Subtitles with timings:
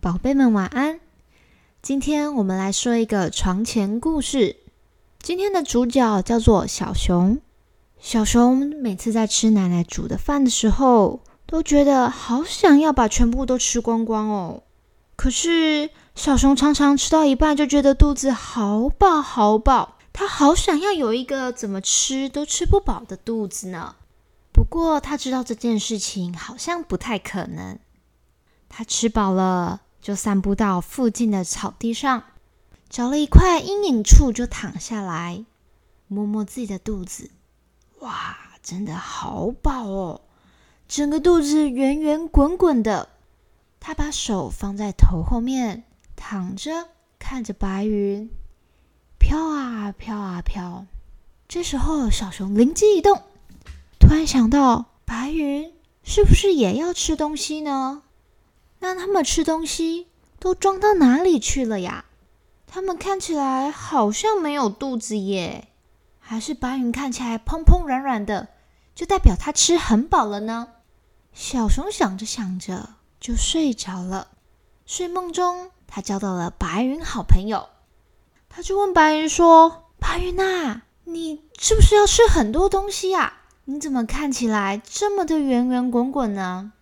[0.00, 1.00] 宝贝们晚安。
[1.82, 4.56] 今天我们来说一个床前故事。
[5.20, 7.40] 今天的主角叫做小熊。
[7.98, 14.62] 小熊每次在吃奶奶煮的饭的时候，都觉得好想要把全部都吃光光哦。
[15.16, 23.96] 可是小熊常常吃到一半就觉得肚子好饱好饱，它好想要有一个怎么吃都吃不饱的肚子呢。
[24.52, 27.80] 不过他知道这件事情好像不太可能。
[28.68, 32.24] 他吃饱了，就散步到附近的草地上，
[32.88, 35.44] 找了一块阴影处就躺下来，
[36.06, 37.30] 摸摸自己的肚子。
[38.00, 40.20] 哇，真的好饱哦！
[40.86, 43.08] 整个肚子圆圆滚滚的。
[43.80, 45.84] 他把手放在头后面，
[46.16, 46.88] 躺着
[47.18, 48.30] 看着白云
[49.18, 50.86] 飘啊飘啊飘。
[51.46, 53.22] 这时候，小熊灵机一动，
[53.98, 58.02] 突然想到，白云是不是也要吃东西呢？
[58.80, 60.06] 那他们吃东西
[60.38, 62.04] 都装到哪里去了呀？
[62.70, 65.68] 他们看起来好像没有肚子耶，
[66.20, 68.48] 还是白云看起来蓬蓬软软的，
[68.94, 70.68] 就代表它吃很饱了呢？
[71.32, 74.28] 小熊想着想着就睡着了。
[74.84, 77.68] 睡梦中，他交到了白云好朋友，
[78.48, 83.38] 他就问白云说：“白云呐，你是不是要吃很多东西呀？
[83.64, 86.72] 你怎么看起来这么的圆圆滚滚呢？”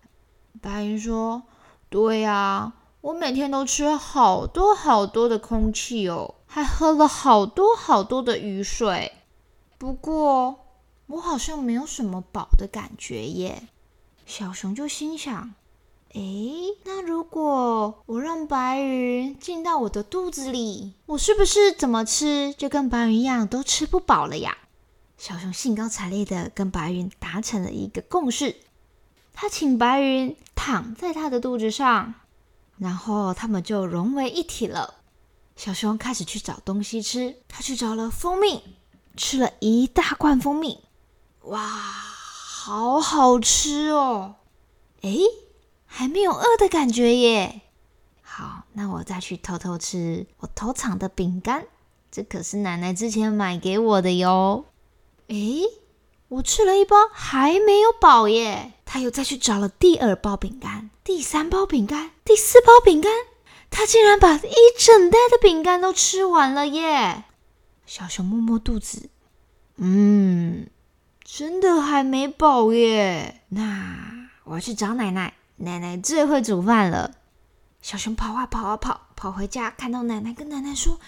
[0.60, 1.44] 白云说。
[1.88, 9.12] 对呀，我每天都吃好多好多的空气哦，还喝了好多好多的雨水。
[9.78, 10.66] 不过
[11.06, 13.68] 我好像没有什么饱的感觉耶。
[14.26, 15.54] 小熊就心想：
[16.14, 16.20] 哎，
[16.84, 24.56] 那如果我让白云进到我的肚子里，我是不是怎么吃就跟白云一样都吃不饱了呀？
[25.16, 28.56] 小熊兴高采烈的跟白云达成了一个共识。
[29.38, 32.14] 他请白云躺在他的肚子上，
[32.78, 34.94] 然后他们就融为一体了。
[35.56, 38.62] 小熊开始去找东西吃，他去找了蜂蜜，
[39.14, 40.84] 吃了一大罐蜂蜜，
[41.42, 44.36] 哇，好好吃哦！
[45.02, 45.20] 诶，
[45.84, 47.60] 还没有饿的感觉耶。
[48.22, 51.66] 好，那我再去偷偷吃我偷藏的饼干，
[52.10, 54.64] 这可是奶奶之前买给我的哟。
[55.26, 55.62] 诶，
[56.28, 58.72] 我吃了一包还没有饱耶。
[58.96, 63.12] 他又再去找了第二包饼干、第三包饼干、第四包饼干，
[63.70, 67.24] 他竟然把一整袋的饼干都吃完了耶！
[67.84, 69.10] 小熊摸摸肚子，
[69.76, 70.66] 嗯，
[71.22, 73.42] 真的还没饱耶。
[73.50, 77.16] 那我要去找奶奶，奶奶最会煮饭了。
[77.82, 80.98] 小熊跑啊跑啊跑，跑回家看到奶奶，跟奶奶说：“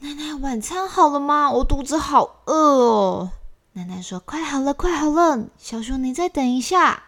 [0.00, 1.50] 奶奶，晚餐好了吗？
[1.50, 3.30] 我肚子好饿哦。”
[3.72, 7.04] 奶奶说：“快好了，快好了，小熊你再等一下。”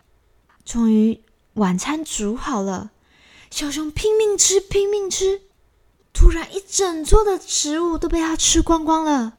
[0.64, 1.22] 终于
[1.54, 2.90] 晚餐煮好了，
[3.50, 5.42] 小熊拼命吃，拼命吃。
[6.12, 9.38] 突然，一整桌的食物都被他吃光光了。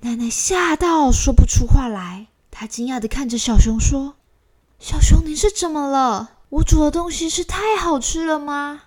[0.00, 4.16] 奶奶吓到说不出话来，她惊讶的看着小熊说
[4.78, 6.32] ：“小熊，你是怎么了？
[6.50, 8.82] 我煮的东西是太好吃了吗？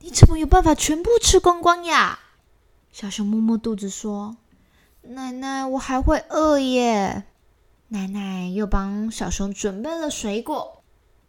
[0.00, 2.20] 你怎么有办法全部吃光光呀？”
[2.92, 4.36] 小熊摸摸肚子说
[5.02, 7.24] ：“奶奶，我还会饿耶。”
[7.88, 10.75] 奶奶又帮小熊准备了水果。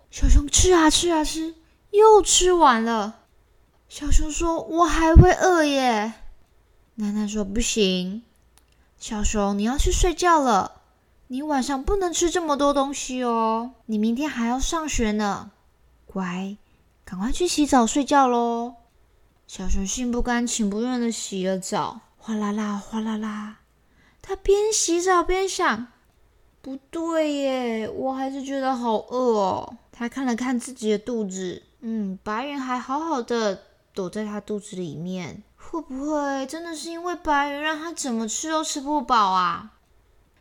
[0.09, 1.55] 小熊吃啊吃啊吃，
[1.91, 3.19] 又吃完了。
[3.89, 6.13] 小熊说：“我还会饿耶。”
[6.95, 8.23] 奶奶说：“不行，
[8.97, 10.81] 小熊，你要去睡觉了。
[11.27, 15.51] 你晚上不能吃这么多东西哦，你明天还要上学呢。
[16.05, 16.57] 乖，
[17.05, 18.75] 赶快去洗澡睡觉喽。”
[19.45, 23.59] 小熊心不甘情不愿的洗了澡，哗啦啦，哗啦啦。
[24.21, 25.87] 他边洗澡边想
[26.61, 33.63] ：“不对耶，我还是觉得好饿哦。”他看了看自己的肚子，嗯，白云还好好的
[33.95, 39.71] 躲在他肚子里面，会不会真的是因为白云让他怎么吃都吃不饱啊？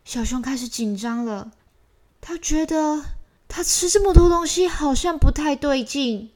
[0.05, 1.53] 小熊开始紧张了，
[2.21, 3.03] 他觉得
[3.49, 6.33] 他吃这么多东西好像不太对劲。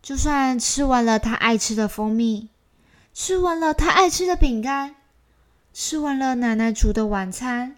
[0.00, 2.48] 就算吃完了他爱吃的蜂蜜，
[3.12, 4.94] 吃完了他爱吃的饼干，
[5.74, 7.76] 吃完了奶奶煮的晚餐，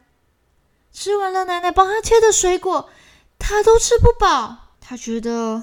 [0.93, 2.91] 吃完了奶奶帮他切的水果，
[3.39, 4.64] 他都吃不饱。
[4.87, 5.63] 他觉得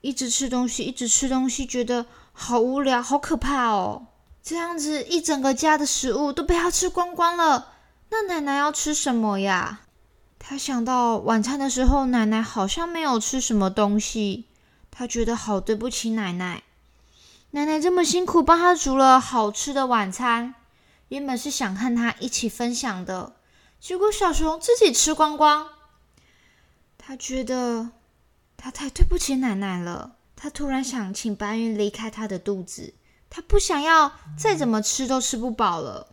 [0.00, 4.08] 一直吃东西，一直吃东西，觉得好无聊，好可怕哦！
[4.42, 7.74] 这样子一整个家的食物都被他吃光光了，
[8.08, 9.82] 那奶奶要吃什么呀？
[10.40, 14.46] 他想到晚餐的时候，奶奶好像没有吃什么东西，
[14.90, 16.64] 他觉得好对不起奶奶。
[17.52, 20.56] 奶奶这么辛苦帮他煮了好吃的晚餐，
[21.06, 23.36] 原本是想和他一起分享的，
[23.78, 25.68] 结果小熊自己吃光光。
[26.98, 27.90] 他觉得。
[28.62, 32.92] 他太对不起奶奶了，他突然想请白云离开他的肚子，
[33.30, 36.08] 他不想要再怎么吃都吃不饱了。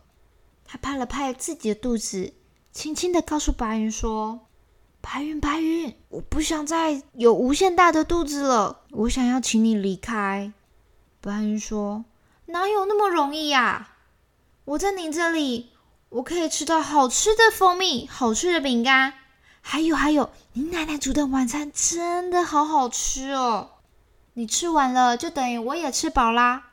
[0.64, 2.32] 他拍了拍自己的肚子，
[2.72, 4.48] 轻轻的告诉白云说
[5.02, 10.50] ：“白云，白云，我不想再有无限大的肚子了，我想要请你离开。”
[11.20, 12.06] 白云说
[12.46, 13.96] ：“哪有那么容易呀？
[14.64, 15.72] 我在你这里，
[16.08, 19.12] 我可以吃到好吃的蜂蜜，好吃的饼干，
[19.60, 23.70] 还有还有，你奶奶煮的晚餐真的好好吃哦。
[24.34, 26.70] 你吃完了，就等于我也吃饱啦。”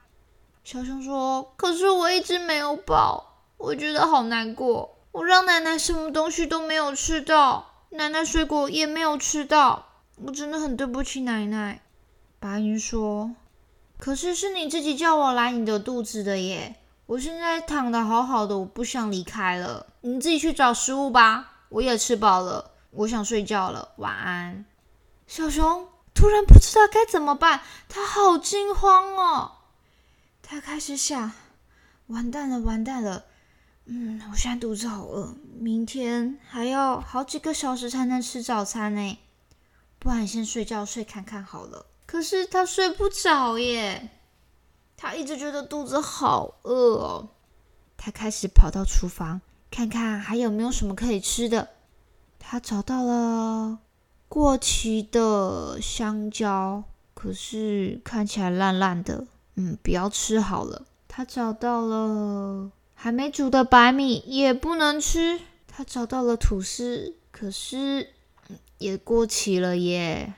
[0.63, 4.97] 小熊说：“可是我一直没有饱，我觉得好难过。
[5.11, 9.85] 我让奶奶什么东西都没有吃到，奶奶水果也没有吃到，
[10.23, 11.81] 我真的很对不起奶奶。”
[12.39, 13.31] 白云说。
[13.97, 16.75] 可是是你自己叫我来你的肚子的耶！
[17.05, 19.87] 我现在躺的好好的，我不想离开了。
[20.01, 23.93] 你自己去找食物吧，我也吃饱了，我想睡觉了。
[23.97, 24.65] 晚安。
[25.27, 29.51] 小熊突然不知道该怎么办，他好惊慌哦。
[30.41, 31.31] 他开始想：
[32.07, 33.25] 完蛋了，完蛋了！
[33.85, 39.19] 嗯，我现在肚子好饿，明天还要好几个小时才能吃早餐呢。
[39.99, 41.85] 不然先睡觉睡看看好了。
[42.05, 44.09] 可是他睡不着耶，
[44.95, 47.29] 他一直觉得肚子好饿哦。
[47.97, 51.69] 他开始跑到厨房看看还有没有什么可以吃的。
[52.47, 53.79] 他找到了
[54.29, 56.83] 过期的香蕉，
[57.15, 59.25] 可是看起来烂烂的，
[59.55, 60.83] 嗯，不要吃好了。
[61.07, 65.41] 他找到了还没煮的白米，也不能吃。
[65.67, 68.11] 他找到了吐司，可是
[68.77, 70.35] 也过期了耶。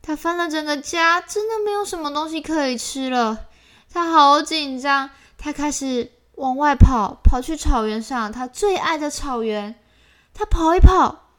[0.00, 3.48] 他翻了整个家，真的没有什么东西可以吃了。
[3.92, 9.74] 他好紧张，他开始往外跑，跑去草原上，他最爱的草原。
[10.32, 11.29] 他跑一跑，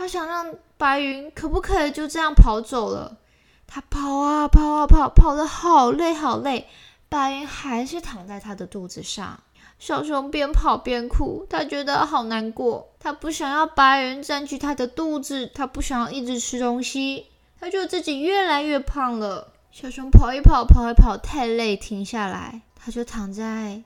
[0.00, 3.18] 他想让白云可不可以就这样跑走了？
[3.66, 6.66] 他跑啊跑啊跑，跑得好累好累。
[7.10, 9.38] 白云还是躺在他的肚子上。
[9.78, 12.88] 小熊边跑边哭，他觉得好难过。
[12.98, 17.26] 他不想要白云占据他的肚子，他不想要一直吃东西。
[17.60, 19.52] 他觉得自己越来越胖了。
[19.70, 22.62] 小熊跑一跑，跑一跑，太累，停下来。
[22.74, 23.82] 他就躺在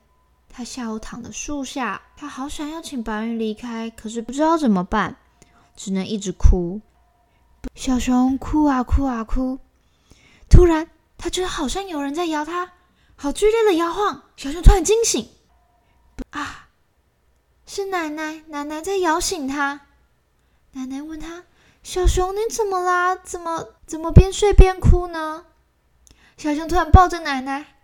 [0.47, 2.01] 他下午躺的树下。
[2.15, 5.17] 他好想要请白云离开，可是不知道怎么办，
[5.75, 6.81] 只能一直哭。
[7.73, 9.59] 小熊哭啊哭啊哭。
[10.49, 12.71] 突然，他觉得好像有人在摇他，
[13.15, 14.23] 好剧烈的摇晃。
[14.37, 15.29] 小熊突然惊醒，
[16.29, 16.69] 啊，
[17.65, 18.43] 是奶奶！
[18.47, 19.81] 奶奶在摇醒他。
[20.73, 21.43] 奶奶问他。
[21.81, 23.15] 小熊，你怎么啦？
[23.15, 25.45] 怎么怎么边睡边哭呢？
[26.37, 27.77] 小熊突然抱着奶奶，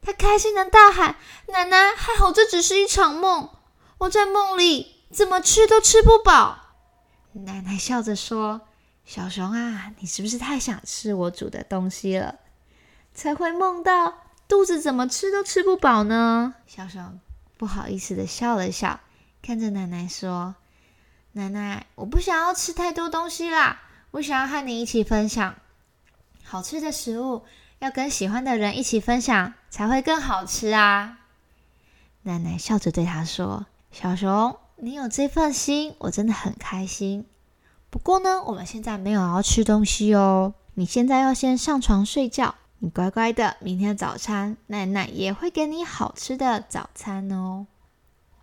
[0.00, 1.16] 他开心的大喊
[1.48, 3.50] ：“奶奶，还好这只是一场梦，
[3.98, 6.58] 我在梦里怎么吃都吃不饱。”
[7.44, 8.62] 奶奶笑着说
[9.04, 12.36] ：“小熊啊，你是不是太想吃我煮的东西了，
[13.14, 17.20] 才会梦到肚子怎么吃都吃不饱呢？”小熊
[17.56, 19.00] 不好意思的笑了笑，
[19.42, 20.54] 看着奶奶说。
[21.32, 23.82] 奶奶，我不想要吃太多东西啦，
[24.12, 25.54] 我想要和你一起分享
[26.42, 27.44] 好吃的食物，
[27.78, 31.18] 要跟喜欢的人一起分享才会更好吃啊！
[32.22, 37.26] 奶奶笑着对他说：“小熊，你有这份心，我真的很开心。
[37.90, 47.66] 不过呢，我们现在没有要吃东西哦，你现在要先上床睡觉，你乖乖的，明天早餐奶奶也会给你好吃的早餐哦。”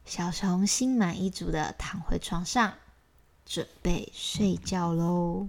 [0.04, 2.74] 小熊心满意足的躺回床上，
[3.46, 5.48] 准备睡觉喽。